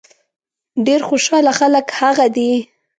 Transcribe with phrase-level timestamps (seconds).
[0.85, 2.51] ډېر خوشاله خلک هغه دي.